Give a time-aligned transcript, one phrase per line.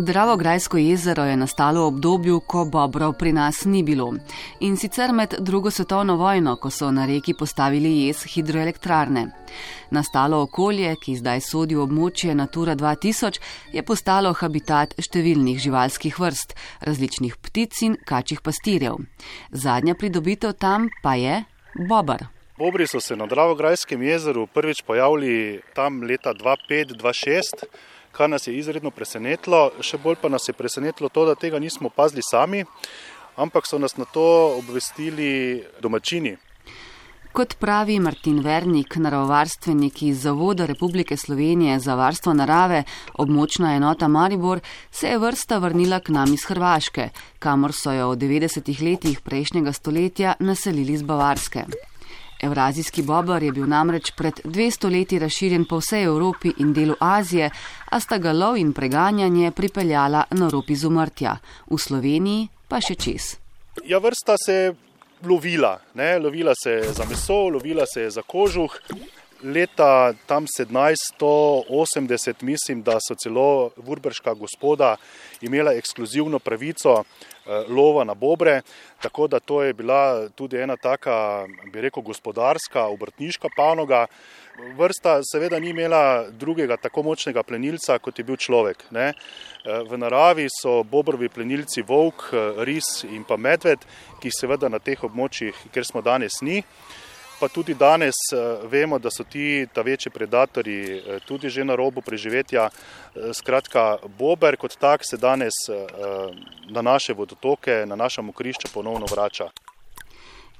[0.00, 4.14] Dravograjsko jezero je nastalo v obdobju, ko bobrov pri nas ni bilo.
[4.60, 9.26] In sicer med drugo svetovno vojno, ko so na reki postavili jez hidroelektrarne.
[9.90, 13.40] Nastalo okolje, ki zdaj sodi v območje Natura 2000,
[13.72, 18.98] je postalo habitat številnih živalskih vrst, različnih ptic in kačjih pastirjev.
[19.52, 21.42] Zadnja pridobitev tam pa je
[21.88, 22.30] bobar.
[22.58, 27.64] Bobri so se na Dravograjskem jezeru prvič pojavili tam leta 2005-2006
[28.12, 29.70] kar nas je izredno presenetilo.
[29.80, 32.64] Še bolj pa nas je presenetilo to, da tega nismo pazili sami,
[33.36, 36.36] ampak so nas na to obvestili domačini.
[37.30, 42.82] Kot pravi Martin Vernik, naravovarstvenik iz Zavoda Republike Slovenije za varstvo narave,
[43.14, 47.08] območna enota Maribor, se je vrsta vrnila k nam iz Hrvaške,
[47.38, 51.89] kamor so jo v 90-ih letih prejšnjega stoletja naselili z Bavarske.
[52.42, 57.50] Evrazijski bobar je bil namreč pred 200 leti razširjen po vsej Evropi in delu Azije,
[57.90, 61.36] a sta ga lov in preganjanje pripeljala na rob izumrtja,
[61.70, 63.36] v Sloveniji pa še čez.
[63.84, 64.74] Ja, vrsta se je
[65.28, 66.18] lovila, ne?
[66.18, 68.76] lovila se je za meso, lovila se je za kožuh.
[69.42, 74.96] Leta tam 1780, mislim, da so celo Vurberška gospoda
[75.40, 77.04] imela ekskluzivno pravico
[77.50, 78.62] Eh, lova na bobre,
[79.02, 84.06] tako da to je bila tudi ena taka, bi rekel, gospodarska, obrtniška panoga.
[84.76, 88.84] Vrsta seveda ni imela drugega tako močnega plenilca, kot je bil človek.
[88.90, 89.08] Ne.
[89.08, 93.78] Eh, v naravi so bobrovi plenilci volk, eh, ris in pa medved,
[94.20, 96.62] ki seveda na teh območjih, kjer smo danes, ni
[97.40, 101.74] pa tudi danes eh, vemo, da so ti ta večji predatori eh, tudi že na
[101.74, 102.68] robu preživetja.
[102.68, 105.54] Eh, skratka, bober kot tak se danes
[106.70, 109.50] na naše vodotoke, na naša mokrišča ponovno vrača.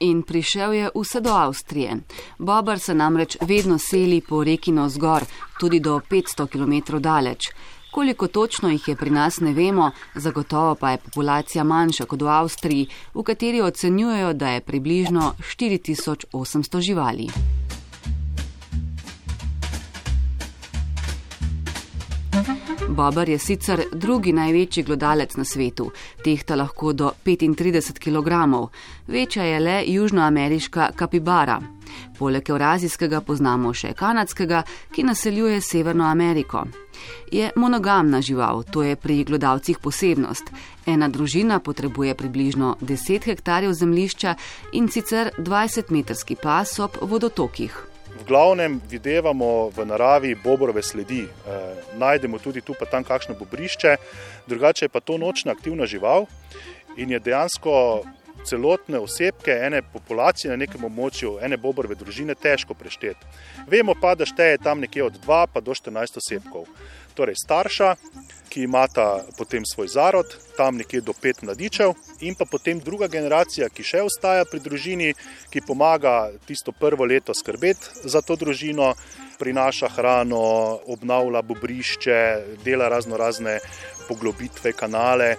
[0.00, 1.96] In prišel je vse do Avstrije.
[2.38, 5.24] Bobar se namreč vedno seli po reki navzgor,
[5.60, 7.50] tudi do 500 km daleč.
[7.90, 12.28] Koliko točno jih je pri nas, ne vemo, zagotovo pa je populacija manjša kot v
[12.28, 17.26] Avstriji, v kateri ocenjujejo, da je približno 4800 živali.
[22.88, 25.90] Bobar je sicer drugi največji glodalec na svetu,
[26.24, 28.30] tehta lahko do 35 kg,
[29.06, 31.79] večja je le južnoameriška kapibara.
[32.18, 34.62] Poleg evrazijskega poznamo še kanadskega,
[34.92, 36.64] ki naseljuje Severno Ameriko.
[37.32, 40.50] Je monogamna žival, to je pri glodavcih posebnost.
[40.86, 44.34] Ena družina potrebuje približno 10 hektarjev zemlišča
[44.72, 47.86] in sicer 20-metrski pas ob vodotokih.
[48.20, 51.22] V glavnem videvamo v naravi bobrove sledi.
[51.24, 51.58] E,
[51.96, 53.96] najdemo tudi tu pa tam kakšno bobrišče,
[54.46, 56.26] drugače je pa to nočna aktivna žival
[56.96, 58.02] in je dejansko
[58.44, 63.26] celotne osebke ene populacije na nekem območju, ene bobrove družine, težko prešteti.
[63.70, 66.66] Vemo pa, da šteje tam nekje od 2 do 14 osebkov.
[67.14, 67.94] Torej starša,
[68.50, 73.68] ki imata potem svoj zarod, tam nekje do 5 mladičev, in pa potem druga generacija,
[73.68, 75.14] ki še ostaja pri družini,
[75.50, 78.94] ki pomaga tisto prvo leto skrbeti za to družino,
[79.40, 80.42] prinaša hrano,
[80.86, 82.18] obnavlja bobrišče,
[82.64, 83.58] dela razno razne
[84.08, 85.36] poglobitve, kanale.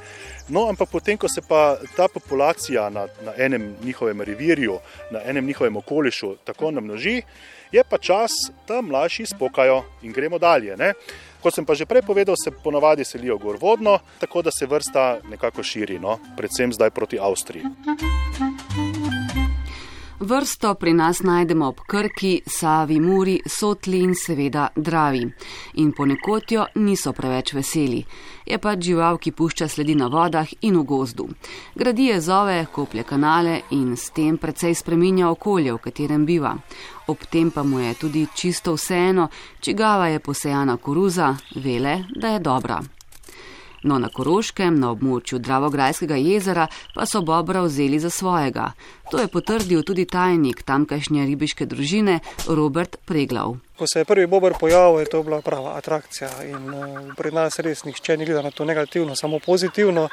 [0.52, 4.80] No, ampak potem, ko se pa ta populacija na, na enem njihovem revirju,
[5.12, 7.22] na enem njihovem okolišu tako namnoži,
[7.72, 8.32] je pa čas,
[8.68, 10.76] da mlajši spokajo in gremo dalje.
[10.78, 10.94] Ne?
[11.42, 15.22] Kot sem pa že prej povedal, se ponavadi selijo gor vodno, tako da se vrsta
[15.30, 16.20] nekako širi, no?
[16.38, 17.64] predvsem zdaj proti Avstriji.
[20.32, 25.26] Vrsto pri nas najdemo ob Krki, Savi, Muri, Sotli in seveda Dravi.
[25.74, 28.00] In ponekod jo niso preveč veseli.
[28.46, 31.28] Je pa žival, ki pušča sledi na vodah in v gozdu.
[31.76, 36.56] Gradi je zove, koplje kanale in s tem precej spreminja okolje, v katerem biva.
[37.08, 39.28] Ob tem pa mu je tudi čisto vseeno,
[39.60, 42.80] čigava je posejana koruza, vele, da je dobra.
[43.84, 48.72] No, na Koroškem, na območju Dravograjskega jezera, pa so Bobra vzeli za svojega.
[49.12, 53.58] To je potrdil tudi tajnik tamkajšnje ribiške družine Robert Preglav.
[53.82, 57.58] Ko se je prvi Bobr pojavil, je to bila prava atrakcija in uh, pri nas
[57.60, 60.10] res nihče ni gledal na to negativno, samo pozitivno.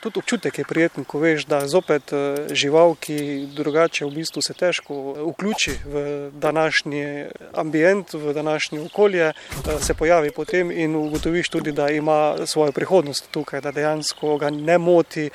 [0.00, 4.54] Tudi občutek je prijeten, ko veš, da zopet eh, žival, ki drugače v bistvu se
[4.54, 6.02] težko eh, vključi v
[6.32, 7.24] današnji
[7.54, 13.30] ambient, v današnje okolje, eh, se pojavi potem in ugotoviš tudi, da ima svojo prihodnost
[13.30, 15.30] tukaj, da dejansko ga ne moti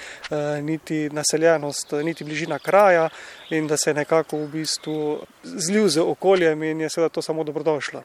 [0.61, 3.09] niti naseljenost, niti bližina kraja
[3.51, 8.03] in da se nekako v bistvu zlil z okoljem in je seveda to samo dobrodošlo.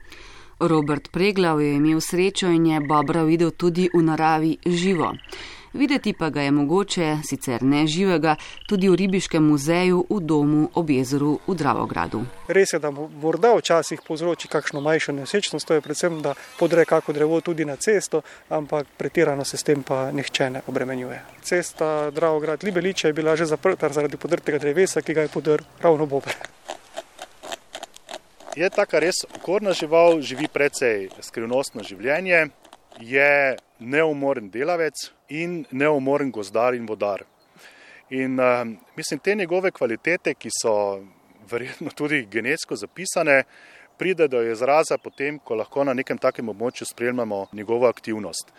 [0.61, 5.13] Robert Preglav je imel srečo in je Bobra videl tudi v naravi živo.
[5.77, 8.37] Videti pa ga je mogoče, sicer ne živega,
[8.67, 12.23] tudi v ribiškem muzeju v domu ob jezeru v Dravogradu.
[12.49, 17.13] Res je, da morda včasih povzroči kakšno majšo nesečnost, to je predvsem, da podre kako
[17.13, 21.21] drevo tudi na cesto, ampak pretirano se s tem pa nihče ne obremenjuje.
[21.43, 26.07] Cesta Dravograd Libeliče je bila že zaprta zaradi podrtega drevesa, ki ga je podrl ravno
[26.07, 26.33] bober.
[28.57, 32.47] Je taka res okorna žival, živi precej skrivnostno življenje,
[33.05, 37.25] je neumoren delavec in neumoren gozdar in vodar.
[38.11, 41.01] In uh, mislim, te njegove kvalitete, ki so
[41.51, 43.43] verjetno tudi genetsko zapisane,
[43.99, 48.53] pride do izraza potem, ko lahko na nekem takem območju spremljamo njegovo aktivnost.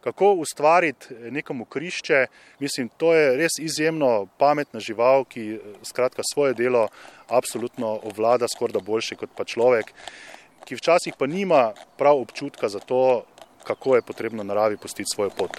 [0.00, 2.26] Kako ustvariti nekomu krišče,
[2.58, 6.88] mislim, to je res izjemno pametna žival, ki skratka svoje delo
[7.28, 9.90] absolutno ovlada skorda boljše kot pa človek,
[10.64, 13.24] ki včasih pa nima prav občutka za to,
[13.66, 15.50] kako je potrebno naravi pustiti svojo pot.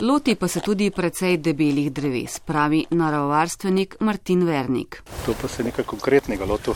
[0.00, 5.02] Loti pa se tudi precej debelih dreves, pravi naravovarstvenik Martin Vernik.
[5.26, 6.74] To pa se nekaj konkretnega lotu.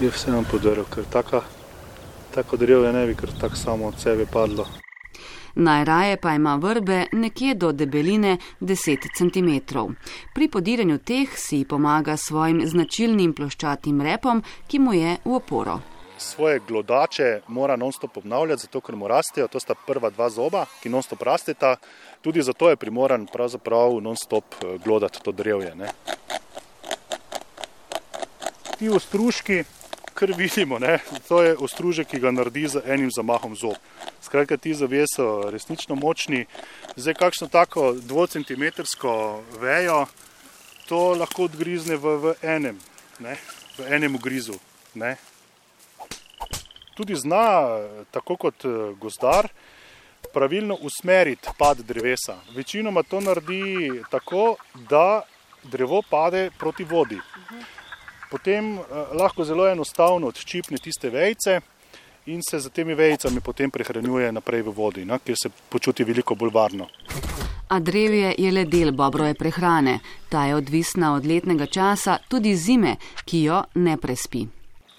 [0.00, 1.42] Je vse vam podaril, ker taka,
[2.34, 4.66] tako drevo je ne bi, ker tako samo od sebe padlo.
[5.54, 9.76] Najraje pa ima vrbe nekje do debeline 10 cm.
[10.34, 15.80] Pri podiranju teh si pomaga svojim značilnim ploščatim repom, ki mu je v oporo
[16.18, 20.88] svoje glodače mora non-stop obnavljati, zato ker mu rastejo, to sta prva dva zoba, ki
[20.88, 21.76] non-stop rasteta,
[22.20, 25.74] tudi zato je primoran pravzaprav non-stop eh, glodati to drevje.
[25.74, 25.88] Ne.
[28.78, 29.64] Ti ostružki,
[30.14, 30.98] kar vidimo, ne,
[31.28, 33.76] to je ostružek, ki ga naredi z enim zamahom zob.
[34.22, 36.46] Skratka, ti zavije so resnično močni.
[36.96, 40.06] Zdaj, kakšno tako dvocentimetrsko vejo,
[40.88, 42.80] to lahko odgrizne v, v enem,
[43.18, 43.36] ne,
[43.78, 44.58] v enem ugrizu.
[44.94, 45.16] Ne
[46.96, 47.78] tudi zna,
[48.10, 49.48] tako kot eh, gozdar,
[50.32, 52.38] pravilno usmeriti pad drevesa.
[52.54, 54.56] Večinoma to naredi tako,
[54.90, 55.22] da
[55.62, 57.18] drevo pade proti vodi.
[58.30, 58.82] Potem eh,
[59.20, 61.60] lahko zelo enostavno odščipne tiste vejce
[62.26, 66.34] in se z temi vejicami potem prehranjuje naprej v vodi, na, kjer se počuti veliko
[66.34, 66.88] bolj varno.
[67.68, 70.00] A drevje je le del bobrove prehrane.
[70.28, 74.46] Ta je odvisna od letnega časa, tudi zime, ki jo ne prespi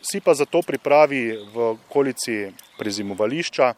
[0.01, 1.23] si pa zato pripravi
[1.53, 2.47] v okolici
[2.77, 3.73] prezimovališča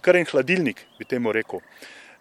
[0.00, 1.62] kar en hladilnik, bi temu rekel.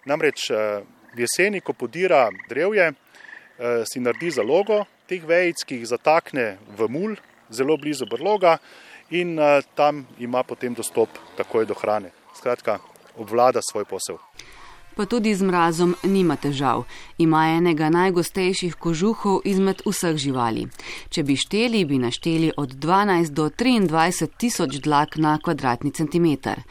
[0.06, 0.84] Namreč eh,
[1.16, 6.48] v jeseni, ko podira drevje, eh, si naredi zalogo teh vejic, ki jih zatakne
[6.78, 7.18] v mul,
[7.50, 8.58] zelo blizu brloga
[9.10, 12.14] in eh, tam ima potem dostop takoj do hrane.
[12.36, 12.80] Skratka,
[13.18, 14.20] obvlada svoj posel
[14.96, 16.84] pa tudi z mrazom nima težav.
[17.18, 20.68] Ima enega najgostejših kožuhov izmed vseh živali.
[21.10, 26.64] Če bi šteli, bi našteli od 12 do 23 tisoč dlak na kvadratni centimeter.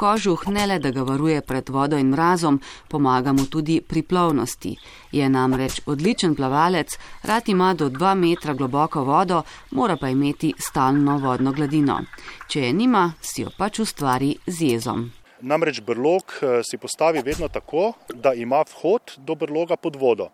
[0.00, 4.72] Kožuh ne le, da ga varuje pred vodo in mrazom, pomaga mu tudi pri plovnosti.
[5.12, 11.18] Je namreč odličen plavalec, rad ima do 2 metra globoko vodo, mora pa imeti stalno
[11.18, 12.00] vodno gladino.
[12.48, 15.10] Če je nima, si jo pač ustvari z jezom.
[15.40, 20.30] Namreč brlog eh, si postavi vedno tako, da ima vhod do brloga pod vodo.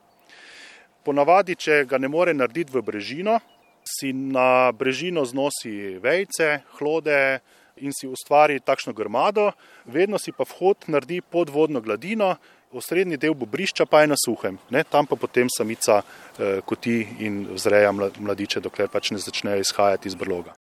[1.05, 3.39] Ponavadi, če ga ne more narediti v brežino,
[3.87, 7.39] si na brežino znosi vejce, hlode
[7.77, 9.53] in si ustvari takšno grmado,
[9.85, 12.35] vedno si pa vhod naredi pod vodno gladino,
[12.73, 14.59] osrednji del bobrišča pa je na suhem.
[14.71, 14.85] Ne?
[14.85, 20.19] Tam pa potem samica eh, koti in vzreja mladiče, dokler pač ne začnejo izhajati iz
[20.19, 20.57] brloga.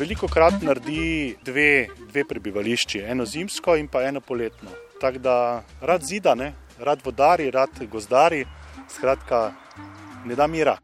[0.00, 4.72] Veliko krat naredi dve, dve prebivališči, eno zimsko in pa eno poletno.
[5.00, 5.34] Tako da
[5.80, 8.46] rad zidane, rad vodari, rad gozdari,
[8.88, 9.52] skratka,
[10.24, 10.78] ne da mira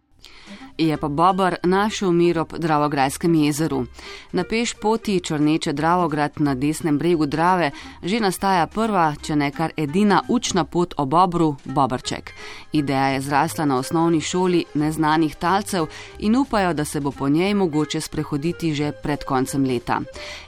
[0.78, 3.86] je pa Bobar našel mir ob Dravograjskem jezeru.
[4.32, 7.70] Na peš poti črneče Dravograd na desnem bregu Drave
[8.02, 12.32] že nastaja prva, če ne kar edina učna pot o Bobru, Bobrček.
[12.72, 15.86] Ideja je zrasla na osnovni šoli neznanih talcev
[16.18, 20.00] in upajo, da se bo po njej mogoče sprehoditi že pred koncem leta.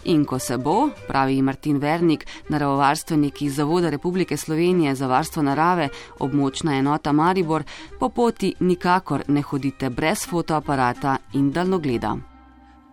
[0.04, 5.88] In ko se bo, pravi Martin Vernik, naravovarstvenik iz Zavoda Republike Slovenije za varstvo narave,
[6.18, 7.62] območna enota Maribor,
[7.98, 12.16] po poti nikakor ne hodite brez fotoaparata in daljnogleda.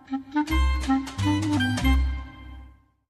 [0.08, 1.75] Thank you.